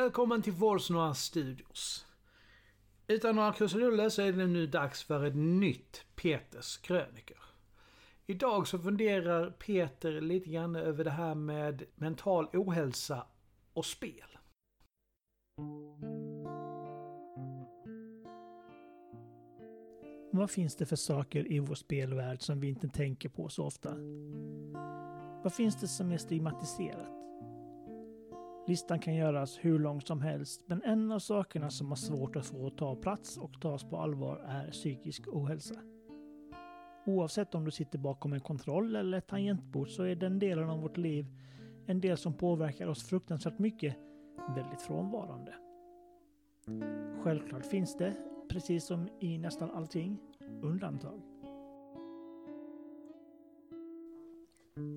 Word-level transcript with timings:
Välkommen 0.00 0.42
till 0.42 0.52
Forsnora 0.52 1.14
Studios. 1.14 2.06
Utan 3.06 3.36
några 3.36 3.52
krusiduller 3.52 4.08
så 4.08 4.22
är 4.22 4.32
det 4.32 4.46
nu 4.46 4.66
dags 4.66 5.02
för 5.02 5.24
ett 5.24 5.36
nytt 5.36 6.04
Peters 6.14 6.78
krönikor. 6.78 7.38
Idag 8.26 8.68
så 8.68 8.78
funderar 8.78 9.50
Peter 9.50 10.20
lite 10.20 10.50
grann 10.50 10.76
över 10.76 11.04
det 11.04 11.10
här 11.10 11.34
med 11.34 11.84
mental 11.94 12.48
ohälsa 12.52 13.26
och 13.72 13.84
spel. 13.84 14.38
Vad 20.32 20.50
finns 20.50 20.76
det 20.76 20.86
för 20.86 20.96
saker 20.96 21.52
i 21.52 21.58
vår 21.58 21.74
spelvärld 21.74 22.42
som 22.42 22.60
vi 22.60 22.68
inte 22.68 22.88
tänker 22.88 23.28
på 23.28 23.48
så 23.48 23.64
ofta? 23.64 23.94
Vad 25.42 25.54
finns 25.54 25.80
det 25.80 25.88
som 25.88 26.12
är 26.12 26.18
stigmatiserat? 26.18 27.19
Listan 28.66 28.98
kan 28.98 29.14
göras 29.14 29.58
hur 29.62 29.78
lång 29.78 30.00
som 30.00 30.20
helst, 30.20 30.62
men 30.66 30.82
en 30.82 31.12
av 31.12 31.18
sakerna 31.18 31.70
som 31.70 31.88
har 31.88 31.96
svårt 31.96 32.36
att 32.36 32.46
få 32.46 32.70
ta 32.70 32.96
plats 32.96 33.36
och 33.38 33.60
tas 33.60 33.84
på 33.84 33.96
allvar 33.96 34.36
är 34.36 34.70
psykisk 34.70 35.28
ohälsa. 35.28 35.74
Oavsett 37.06 37.54
om 37.54 37.64
du 37.64 37.70
sitter 37.70 37.98
bakom 37.98 38.32
en 38.32 38.40
kontroll 38.40 38.96
eller 38.96 39.18
ett 39.18 39.26
tangentbord 39.26 39.88
så 39.88 40.02
är 40.02 40.14
den 40.14 40.38
delen 40.38 40.70
av 40.70 40.80
vårt 40.82 40.96
liv 40.96 41.26
en 41.86 42.00
del 42.00 42.16
som 42.16 42.34
påverkar 42.34 42.86
oss 42.86 43.02
fruktansvärt 43.08 43.58
mycket 43.58 43.96
väldigt 44.54 44.82
frånvarande. 44.82 45.54
Självklart 47.22 47.66
finns 47.66 47.96
det, 47.96 48.16
precis 48.48 48.86
som 48.86 49.08
i 49.20 49.38
nästan 49.38 49.70
allting, 49.70 50.18
undantag. 50.62 51.20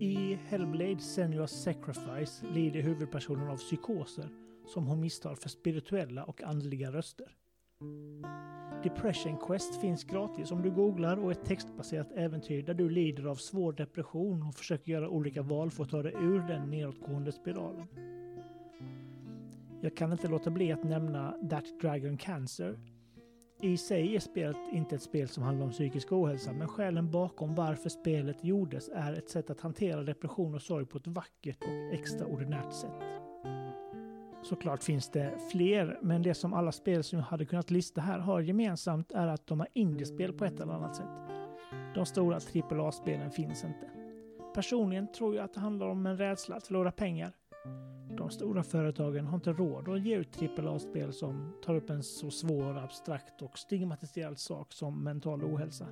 I 0.00 0.38
Hellblade 0.48 1.00
Senua's 1.00 1.62
Sacrifice 1.62 2.46
lider 2.54 2.82
huvudpersonen 2.82 3.48
av 3.48 3.56
psykoser 3.56 4.28
som 4.66 4.86
hon 4.86 5.00
misstar 5.00 5.34
för 5.34 5.48
spirituella 5.48 6.24
och 6.24 6.42
andliga 6.42 6.92
röster. 6.92 7.36
Depression 8.82 9.36
Quest 9.36 9.80
finns 9.80 10.04
gratis 10.04 10.50
om 10.50 10.62
du 10.62 10.70
googlar 10.70 11.16
och 11.16 11.32
ett 11.32 11.44
textbaserat 11.44 12.12
äventyr 12.12 12.62
där 12.62 12.74
du 12.74 12.90
lider 12.90 13.24
av 13.24 13.34
svår 13.34 13.72
depression 13.72 14.42
och 14.42 14.54
försöker 14.54 14.92
göra 14.92 15.08
olika 15.08 15.42
val 15.42 15.70
för 15.70 15.84
att 15.84 15.90
ta 15.90 16.02
dig 16.02 16.14
ur 16.20 16.40
den 16.48 16.70
nedåtgående 16.70 17.32
spiralen. 17.32 17.86
Jag 19.80 19.96
kan 19.96 20.12
inte 20.12 20.28
låta 20.28 20.50
bli 20.50 20.72
att 20.72 20.84
nämna 20.84 21.36
That 21.50 21.80
Dragon 21.80 22.16
Cancer 22.16 22.78
i 23.64 23.76
sig 23.76 24.16
är 24.16 24.20
spelet 24.20 24.56
inte 24.72 24.94
ett 24.94 25.02
spel 25.02 25.28
som 25.28 25.42
handlar 25.42 25.66
om 25.66 25.72
psykisk 25.72 26.12
ohälsa, 26.12 26.52
men 26.52 26.68
skälen 26.68 27.10
bakom 27.10 27.54
varför 27.54 27.88
spelet 27.88 28.44
gjordes 28.44 28.90
är 28.94 29.12
ett 29.12 29.28
sätt 29.28 29.50
att 29.50 29.60
hantera 29.60 30.02
depression 30.02 30.54
och 30.54 30.62
sorg 30.62 30.86
på 30.86 30.98
ett 30.98 31.06
vackert 31.06 31.62
och 31.62 31.94
extraordinärt 31.94 32.72
sätt. 32.72 33.02
Såklart 34.42 34.82
finns 34.82 35.08
det 35.08 35.34
fler, 35.52 35.98
men 36.02 36.22
det 36.22 36.34
som 36.34 36.54
alla 36.54 36.72
spel 36.72 37.04
som 37.04 37.18
jag 37.18 37.26
hade 37.26 37.46
kunnat 37.46 37.70
lista 37.70 38.00
här 38.00 38.18
har 38.18 38.40
gemensamt 38.40 39.12
är 39.12 39.26
att 39.26 39.46
de 39.46 39.60
är 39.60 39.68
indiespel 39.72 40.32
på 40.32 40.44
ett 40.44 40.60
eller 40.60 40.72
annat 40.72 40.96
sätt. 40.96 41.10
De 41.94 42.06
stora 42.06 42.36
AAA-spelen 42.70 43.30
finns 43.30 43.64
inte. 43.64 43.90
Personligen 44.54 45.12
tror 45.12 45.36
jag 45.36 45.44
att 45.44 45.54
det 45.54 45.60
handlar 45.60 45.86
om 45.86 46.06
en 46.06 46.16
rädsla 46.16 46.56
att 46.56 46.66
förlora 46.66 46.92
pengar 46.92 47.32
de 48.24 48.30
stora 48.30 48.62
företagen 48.62 49.26
har 49.26 49.34
inte 49.34 49.52
råd 49.52 49.88
att 49.88 50.02
ge 50.02 50.16
ut 50.16 50.58
AAA-spel 50.58 51.12
som 51.12 51.52
tar 51.64 51.74
upp 51.74 51.90
en 51.90 52.02
så 52.02 52.30
svår, 52.30 52.78
abstrakt 52.78 53.42
och 53.42 53.58
stigmatiserad 53.58 54.38
sak 54.38 54.72
som 54.72 55.04
mental 55.04 55.44
ohälsa. 55.44 55.86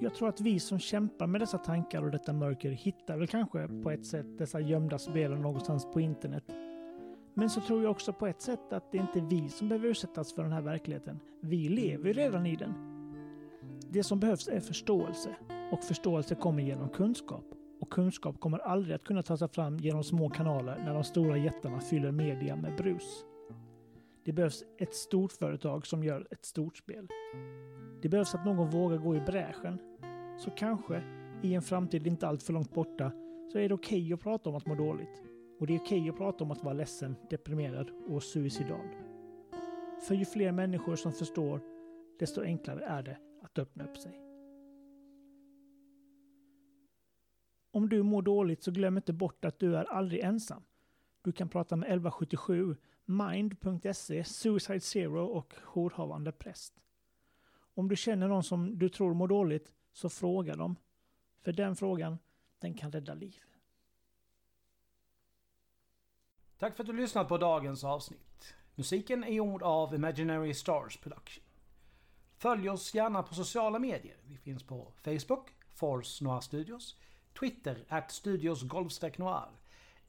Jag 0.00 0.14
tror 0.14 0.28
att 0.28 0.40
vi 0.40 0.60
som 0.60 0.78
kämpar 0.78 1.26
med 1.26 1.40
dessa 1.40 1.58
tankar 1.58 2.02
och 2.02 2.10
detta 2.10 2.32
mörker 2.32 2.70
hittar 2.70 3.16
väl 3.16 3.28
kanske 3.28 3.68
på 3.82 3.90
ett 3.90 4.06
sätt 4.06 4.38
dessa 4.38 4.60
gömda 4.60 4.98
spelen 4.98 5.42
någonstans 5.42 5.86
på 5.92 6.00
internet. 6.00 6.44
Men 7.34 7.50
så 7.50 7.60
tror 7.60 7.82
jag 7.82 7.90
också 7.90 8.12
på 8.12 8.26
ett 8.26 8.42
sätt 8.42 8.72
att 8.72 8.92
det 8.92 8.98
inte 8.98 9.18
är 9.18 9.30
vi 9.30 9.48
som 9.48 9.68
behöver 9.68 9.88
utsättas 9.88 10.32
för 10.32 10.42
den 10.42 10.52
här 10.52 10.62
verkligheten. 10.62 11.20
Vi 11.40 11.68
lever 11.68 12.06
ju 12.06 12.12
redan 12.12 12.46
i 12.46 12.56
den. 12.56 12.74
Det 13.90 14.02
som 14.02 14.20
behövs 14.20 14.48
är 14.48 14.60
förståelse 14.60 15.36
och 15.72 15.84
förståelse 15.84 16.34
kommer 16.34 16.62
genom 16.62 16.88
kunskap 16.88 17.57
och 17.88 17.94
kunskap 17.94 18.40
kommer 18.40 18.58
aldrig 18.58 18.94
att 18.94 19.04
kunna 19.04 19.22
ta 19.22 19.36
sig 19.36 19.48
fram 19.48 19.78
genom 19.78 20.04
små 20.04 20.30
kanaler 20.30 20.78
när 20.84 20.94
de 20.94 21.04
stora 21.04 21.36
jättarna 21.36 21.80
fyller 21.80 22.12
media 22.12 22.56
med 22.56 22.76
brus. 22.76 23.24
Det 24.24 24.32
behövs 24.32 24.64
ett 24.78 24.94
stort 24.94 25.32
företag 25.32 25.86
som 25.86 26.04
gör 26.04 26.26
ett 26.30 26.44
stort 26.44 26.76
spel. 26.76 27.08
Det 28.02 28.08
behövs 28.08 28.34
att 28.34 28.44
någon 28.44 28.70
vågar 28.70 28.96
gå 28.96 29.16
i 29.16 29.20
bräschen. 29.20 29.78
Så 30.38 30.50
kanske, 30.50 31.02
i 31.42 31.54
en 31.54 31.62
framtid 31.62 32.06
inte 32.06 32.28
allt 32.28 32.42
för 32.42 32.52
långt 32.52 32.74
borta, 32.74 33.12
så 33.52 33.58
är 33.58 33.68
det 33.68 33.74
okej 33.74 34.02
okay 34.02 34.12
att 34.12 34.20
prata 34.20 34.50
om 34.50 34.56
att 34.56 34.66
må 34.66 34.74
dåligt. 34.74 35.22
Och 35.60 35.66
det 35.66 35.74
är 35.74 35.78
okej 35.78 36.00
okay 36.00 36.10
att 36.10 36.16
prata 36.16 36.44
om 36.44 36.50
att 36.50 36.64
vara 36.64 36.74
ledsen, 36.74 37.16
deprimerad 37.30 37.90
och 38.08 38.22
suicidal. 38.22 38.86
För 40.08 40.14
ju 40.14 40.24
fler 40.24 40.52
människor 40.52 40.96
som 40.96 41.12
förstår, 41.12 41.60
desto 42.18 42.42
enklare 42.42 42.84
är 42.84 43.02
det 43.02 43.18
att 43.42 43.58
öppna 43.58 43.84
upp 43.84 43.96
sig. 43.96 44.27
Om 47.78 47.88
du 47.88 48.02
mår 48.02 48.22
dåligt 48.22 48.62
så 48.62 48.70
glöm 48.70 48.96
inte 48.96 49.12
bort 49.12 49.44
att 49.44 49.58
du 49.58 49.76
är 49.76 49.84
aldrig 49.84 50.20
ensam. 50.20 50.62
Du 51.22 51.32
kan 51.32 51.48
prata 51.48 51.76
med 51.76 51.86
1177, 51.86 52.76
Mind.se, 53.04 54.24
Suicide 54.24 54.80
Zero 54.80 55.26
och 55.26 55.54
jourhavande 55.64 56.32
präst. 56.32 56.74
Om 57.74 57.88
du 57.88 57.96
känner 57.96 58.28
någon 58.28 58.42
som 58.42 58.78
du 58.78 58.88
tror 58.88 59.14
mår 59.14 59.28
dåligt, 59.28 59.72
så 59.92 60.08
fråga 60.08 60.56
dem. 60.56 60.76
För 61.40 61.52
den 61.52 61.76
frågan, 61.76 62.18
den 62.58 62.74
kan 62.74 62.92
rädda 62.92 63.14
liv. 63.14 63.42
Tack 66.58 66.76
för 66.76 66.82
att 66.82 66.86
du 66.86 66.92
lyssnat 66.92 67.28
på 67.28 67.38
dagens 67.38 67.84
avsnitt. 67.84 68.54
Musiken 68.74 69.24
är 69.24 69.32
gjord 69.32 69.62
av 69.62 69.94
Imaginary 69.94 70.54
Stars 70.54 70.96
Production. 70.96 71.44
Följ 72.36 72.68
oss 72.68 72.94
gärna 72.94 73.22
på 73.22 73.34
sociala 73.34 73.78
medier. 73.78 74.16
Vi 74.24 74.36
finns 74.36 74.62
på 74.62 74.92
Facebook, 74.96 75.48
Force 75.68 76.24
Noir 76.24 76.40
Studios, 76.40 76.96
Twitter, 77.38 77.76
at 77.88 78.12
studios 78.12 78.62
noir. 79.18 79.48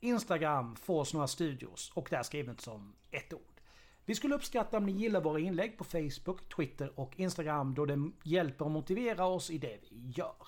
Instagram, 0.00 0.76
Force 0.76 1.28
Studios 1.28 1.92
och 1.94 2.08
där 2.10 2.22
skrivet 2.22 2.60
som 2.60 2.94
ett 3.10 3.32
ord. 3.32 3.60
Vi 4.04 4.14
skulle 4.14 4.34
uppskatta 4.34 4.76
om 4.76 4.86
ni 4.86 4.92
gillar 4.92 5.20
våra 5.20 5.40
inlägg 5.40 5.78
på 5.78 5.84
Facebook, 5.84 6.48
Twitter 6.56 7.00
och 7.00 7.20
Instagram 7.20 7.74
då 7.74 7.86
det 7.86 8.10
hjälper 8.22 8.64
att 8.64 8.70
motivera 8.72 9.26
oss 9.26 9.50
i 9.50 9.58
det 9.58 9.78
vi 9.90 10.10
gör. 10.16 10.46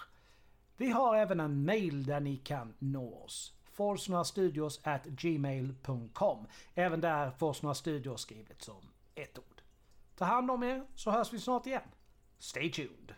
Vi 0.76 0.90
har 0.90 1.16
även 1.16 1.40
en 1.40 1.64
mail 1.64 2.04
där 2.04 2.20
ni 2.20 2.36
kan 2.36 2.74
nå 2.78 3.14
oss. 3.14 3.54
Forsnoastudios 3.64 4.80
at 4.82 5.04
gmail.com. 5.04 6.46
Även 6.74 7.00
där 7.00 7.30
Forsnoa 7.30 7.74
Studios 7.74 8.20
skrivet 8.20 8.62
som 8.62 8.90
ett 9.14 9.38
ord. 9.38 9.62
Ta 10.16 10.24
hand 10.24 10.50
om 10.50 10.62
er 10.62 10.86
så 10.94 11.10
hörs 11.10 11.32
vi 11.32 11.40
snart 11.40 11.66
igen. 11.66 11.82
Stay 12.38 12.72
tuned! 12.72 13.14